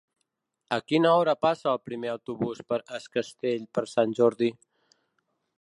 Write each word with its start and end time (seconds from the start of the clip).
A 0.77 0.79
quina 0.91 1.11
hora 1.17 1.35
passa 1.47 1.69
el 1.73 1.83
primer 1.91 2.11
autobús 2.13 2.63
per 2.73 2.81
Es 3.01 3.07
Castell 3.19 3.71
per 3.79 3.87
Sant 3.95 4.21
Jordi? 4.23 4.55